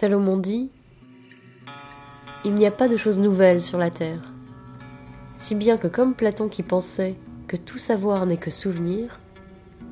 [0.00, 0.70] Salomon dit
[2.46, 4.32] Il n'y a pas de choses nouvelles sur la terre.
[5.34, 7.16] Si bien que, comme Platon qui pensait
[7.48, 9.20] que tout savoir n'est que souvenir,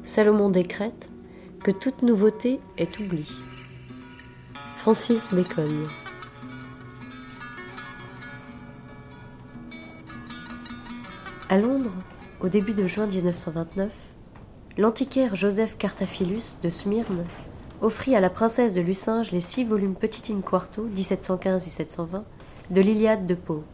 [0.04, 1.10] Salomon décrète
[1.62, 3.30] que toute nouveauté est oubli.
[4.78, 5.86] Francis Bacon.
[11.50, 11.92] À Londres,
[12.40, 13.92] au début de juin 1929,
[14.78, 17.26] l'antiquaire Joseph Cartaphilus de Smyrne
[17.80, 22.22] offrit à la princesse de Lucinge les six volumes Petit in Quarto 1715-1720
[22.70, 23.64] de l'Iliade de Pope.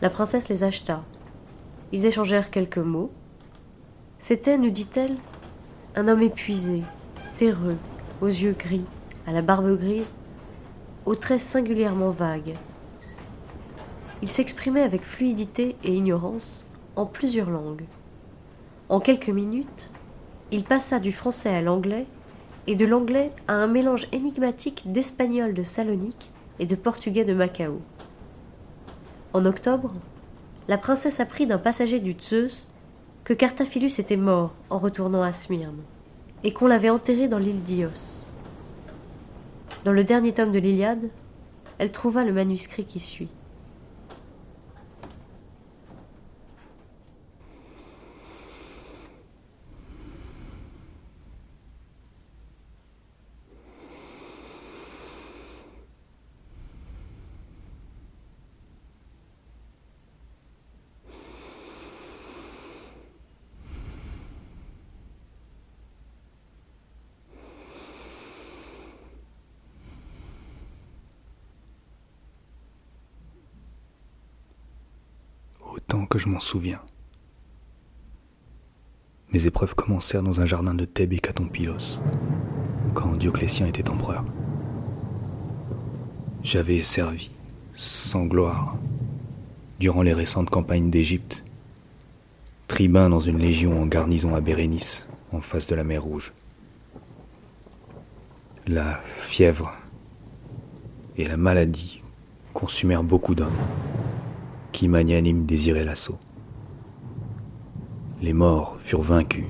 [0.00, 1.02] La princesse les acheta.
[1.92, 3.10] Ils échangèrent quelques mots.
[4.18, 5.16] C'était, nous dit-elle,
[5.96, 6.82] un homme épuisé,
[7.36, 7.76] terreux,
[8.20, 8.84] aux yeux gris,
[9.26, 10.14] à la barbe grise,
[11.04, 12.56] aux traits singulièrement vagues.
[14.22, 16.64] Il s'exprimait avec fluidité et ignorance
[16.96, 17.84] en plusieurs langues.
[18.88, 19.90] En quelques minutes,
[20.50, 22.06] il passa du français à l'anglais
[22.68, 27.80] et de l'anglais à un mélange énigmatique d'espagnol de Salonique et de portugais de Macao.
[29.32, 29.94] En octobre,
[30.68, 32.68] la princesse apprit d'un passager du Zeus
[33.24, 35.80] que Cartaphilus était mort en retournant à Smyrne,
[36.44, 38.26] et qu'on l'avait enterré dans l'île d'Ios.
[39.86, 41.08] Dans le dernier tome de l'Iliade,
[41.78, 43.30] elle trouva le manuscrit qui suit.
[76.08, 76.80] Que je m'en souviens.
[79.32, 82.00] Mes épreuves commencèrent dans un jardin de Thèbes et Catompilos,
[82.94, 84.24] quand Dioclétien était empereur.
[86.42, 87.30] J'avais servi,
[87.74, 88.76] sans gloire,
[89.80, 91.44] durant les récentes campagnes d'Égypte,
[92.68, 96.32] tribun dans une légion en garnison à Bérénice, en face de la mer Rouge.
[98.66, 99.74] La fièvre
[101.16, 102.02] et la maladie
[102.54, 103.56] consumèrent beaucoup d'hommes
[104.72, 106.18] qui magnanime désirait l'assaut.
[108.20, 109.44] Les morts furent vaincus.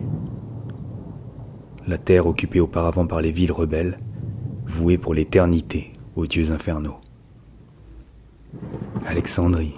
[1.87, 3.99] La terre occupée auparavant par les villes rebelles,
[4.67, 6.99] vouée pour l'éternité aux dieux infernaux.
[9.07, 9.75] Alexandrie,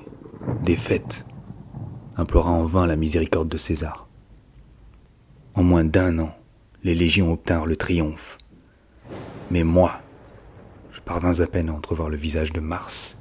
[0.65, 1.25] défaite,
[2.17, 4.09] implora en vain la miséricorde de César.
[5.55, 6.33] En moins d'un an,
[6.83, 8.39] les légions obtinrent le triomphe.
[9.51, 10.01] Mais moi,
[10.91, 13.19] je parvins à peine à entrevoir le visage de Mars.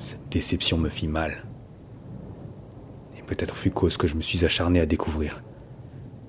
[0.00, 1.44] Cette déception me fit mal.
[3.18, 5.42] Et peut-être fut cause que je me suis acharné à découvrir,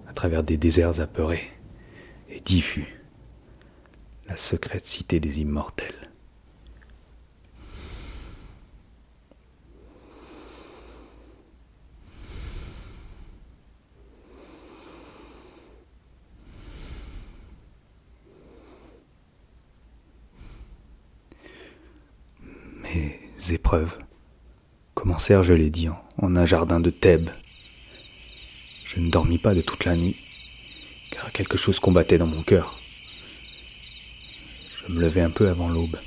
[0.07, 1.49] à travers des déserts apeurés
[2.29, 3.01] et diffus,
[4.27, 6.00] la secrète cité des immortels.
[23.50, 23.97] Épreuves
[24.94, 27.29] commencèrent, je l'ai dit, en un jardin de Thèbes?
[28.85, 30.18] Je ne dormis pas de toute la nuit,
[31.12, 32.78] car quelque chose combattait dans mon cœur.
[34.88, 35.97] Je me levai un peu avant l'aube.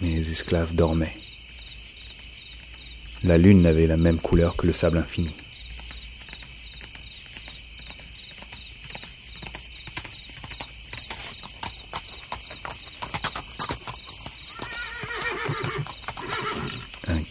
[0.00, 1.16] Mes esclaves dormaient.
[3.24, 5.32] La lune n'avait la même couleur que le sable infini.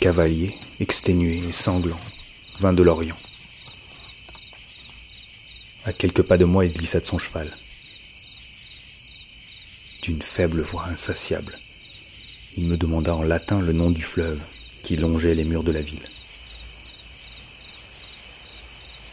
[0.02, 2.00] Cavalier, exténué et sanglant,
[2.60, 3.20] vint de l'Orient.
[5.86, 7.56] À quelques pas de moi, il glissa de son cheval.
[10.02, 11.60] D'une faible voix insatiable,
[12.58, 14.42] il me demanda en latin le nom du fleuve
[14.82, 16.10] qui longeait les murs de la ville.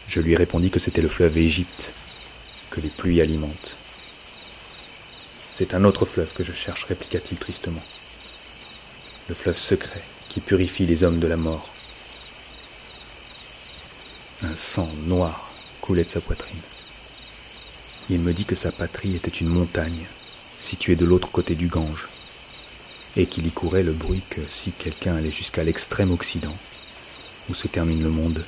[0.07, 1.93] Je lui répondis que c'était le fleuve Égypte,
[2.71, 3.77] que les pluies alimentent.
[5.53, 7.83] C'est un autre fleuve que je cherche, répliqua-t-il tristement.
[9.27, 11.69] Le fleuve secret qui purifie les hommes de la mort.
[14.43, 15.49] Un sang noir
[15.81, 16.61] coulait de sa poitrine.
[18.09, 20.05] Il me dit que sa patrie était une montagne
[20.59, 22.07] située de l'autre côté du Gange,
[23.17, 26.55] et qu'il y courait le bruit que si quelqu'un allait jusqu'à l'extrême occident,
[27.49, 28.45] où se termine le monde,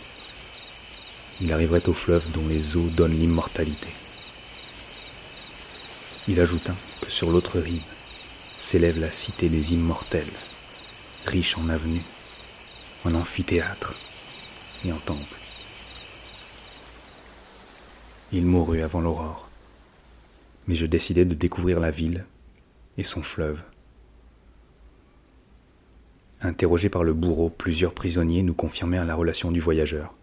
[1.42, 3.88] il arriverait au fleuve dont les eaux donnent l'immortalité.
[6.28, 7.82] Il ajouta que sur l'autre rive
[8.60, 10.32] s'élève la cité des immortels,
[11.26, 12.04] riche en avenues,
[13.06, 13.96] en amphithéâtres
[14.86, 15.38] et en temples.
[18.32, 19.50] Il mourut avant l'aurore,
[20.68, 22.26] mais je décidai de découvrir la ville
[22.98, 23.62] et son fleuve.
[26.42, 30.14] Interrogés par le bourreau, plusieurs prisonniers nous confirmèrent la relation du voyageur.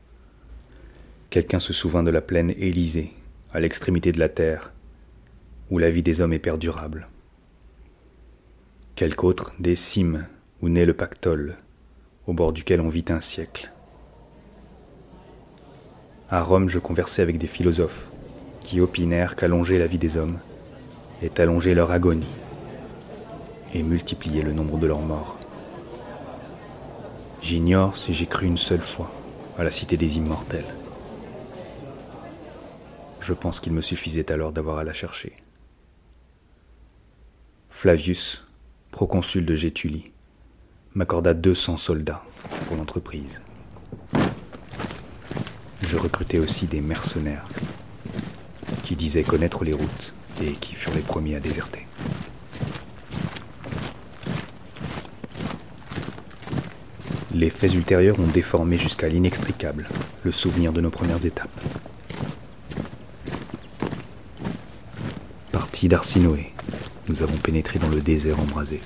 [1.31, 3.13] Quelqu'un se souvint de la plaine Élysée,
[3.53, 4.73] à l'extrémité de la terre,
[5.71, 7.07] où la vie des hommes est perdurable.
[8.97, 10.27] Quelque autre des cimes
[10.61, 11.57] où naît le pactole,
[12.27, 13.71] au bord duquel on vit un siècle.
[16.31, 18.09] À Rome, je conversais avec des philosophes
[18.61, 20.39] qui opinèrent qu'allonger la vie des hommes
[21.23, 22.37] est allonger leur agonie
[23.75, 25.39] et multiplier le nombre de leurs morts.
[27.43, 29.11] J'ignore si j'ai cru une seule fois
[29.59, 30.65] à la cité des immortels.
[33.21, 35.33] Je pense qu'il me suffisait alors d'avoir à la chercher.
[37.71, 38.45] Flavius,
[38.91, 40.13] proconsul de Gétulie,
[40.99, 42.25] m'accorda 200 soldats
[42.67, 43.41] pour l'entreprise.
[45.81, 47.47] Je recrutais aussi des mercenaires
[48.83, 50.13] qui disaient connaître les routes
[50.43, 51.87] et qui furent les premiers à déserter.
[57.33, 59.89] Les faits ultérieurs ont déformé jusqu'à l'inextricable
[60.25, 61.61] le souvenir de nos premières étapes.
[65.53, 66.51] Parti d'Arsinoé,
[67.09, 68.81] nous avons pénétré dans le désert embrasé.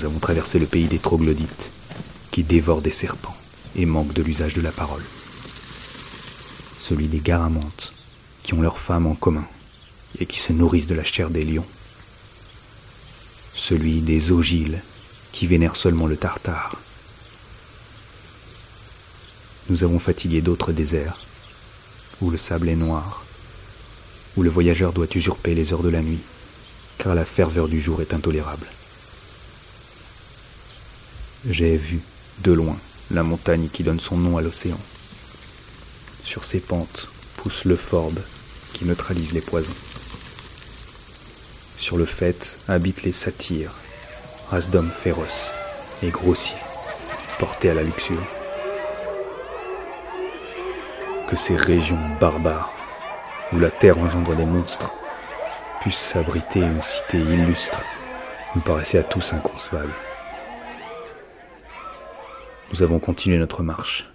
[0.00, 1.70] Nous avons traversé le pays des troglodytes,
[2.30, 3.36] qui dévorent des serpents
[3.76, 5.02] et manquent de l'usage de la parole.
[6.80, 7.92] Celui des garamantes,
[8.42, 9.44] qui ont leurs femmes en commun
[10.18, 11.66] et qui se nourrissent de la chair des lions.
[13.52, 14.80] Celui des ogiles,
[15.32, 16.76] qui vénèrent seulement le tartare.
[19.68, 21.20] Nous avons fatigué d'autres déserts,
[22.22, 23.22] où le sable est noir,
[24.38, 26.22] où le voyageur doit usurper les heures de la nuit,
[26.96, 28.66] car la ferveur du jour est intolérable.
[31.48, 32.00] J'ai vu,
[32.42, 32.76] de loin,
[33.10, 34.78] la montagne qui donne son nom à l'océan.
[36.22, 37.08] Sur ses pentes
[37.38, 38.18] pousse le forbe
[38.74, 39.72] qui neutralise les poisons.
[41.78, 43.72] Sur le fait habitent les satyres
[44.50, 45.50] race d'hommes féroces
[46.02, 46.58] et grossiers,
[47.38, 48.22] portés à la luxure.
[51.26, 52.70] Que ces régions barbares,
[53.54, 54.92] où la terre engendre des monstres,
[55.80, 57.82] puissent abriter une cité illustre,
[58.54, 59.94] nous paraissait à tous inconcevable.
[62.72, 64.12] Nous avons continué notre marche.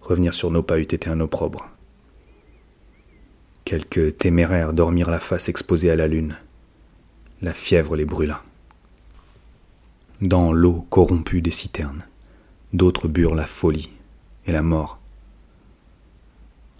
[0.00, 1.68] Revenir sur nos pas eût été un opprobre.
[3.64, 6.36] Quelques téméraires dormirent la face exposée à la lune.
[7.42, 8.42] La fièvre les brûla
[10.20, 12.04] dans l'eau corrompue des citernes.
[12.72, 13.90] D'autres burent la folie
[14.46, 14.98] et la mort.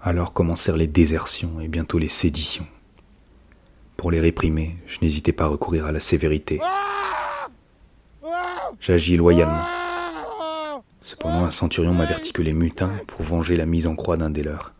[0.02, 2.66] Alors commencèrent les désertions et bientôt les séditions.
[3.96, 6.60] Pour les réprimer, je n'hésitais pas à recourir à la sévérité.
[8.80, 9.73] J'agis loyalement.
[11.04, 14.42] Cependant, un centurion m'avertit que les mutins, pour venger la mise en croix d'un des
[14.42, 14.74] leurs,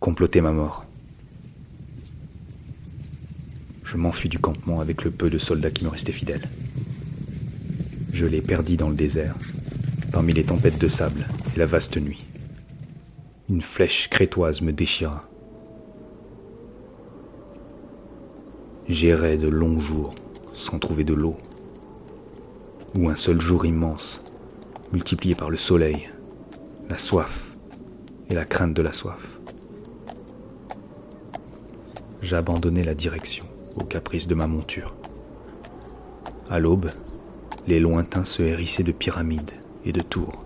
[0.00, 0.84] complotaient ma mort.
[3.84, 6.48] Je m'enfuis du campement avec le peu de soldats qui me restaient fidèles
[8.16, 9.34] je les perdis dans le désert,
[10.10, 12.24] parmi les tempêtes de sable et la vaste nuit.
[13.50, 15.28] Une flèche crétoise me déchira.
[18.88, 20.14] J'errais de longs jours
[20.54, 21.36] sans trouver de l'eau,
[22.96, 24.22] ou un seul jour immense,
[24.92, 26.08] multiplié par le soleil,
[26.88, 27.56] la soif
[28.28, 29.38] et la crainte de la soif.
[32.22, 33.44] J'abandonnai la direction
[33.76, 34.94] au caprice de ma monture.
[36.50, 36.90] À l'aube,
[37.66, 39.52] les lointains se hérissaient de pyramides
[39.84, 40.44] et de tours.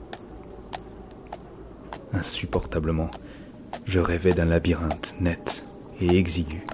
[2.12, 3.10] Insupportablement,
[3.84, 5.66] je rêvais d'un labyrinthe net
[6.00, 6.66] et exigu,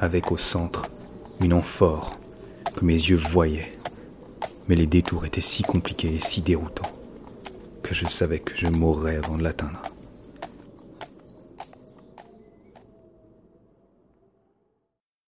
[0.00, 0.90] avec au centre
[1.40, 2.18] une amphore
[2.76, 3.75] que mes yeux voyaient,
[4.68, 6.90] mais les détours étaient si compliqués et si déroutants
[7.82, 9.80] que je savais que je mourrais avant de l'atteindre.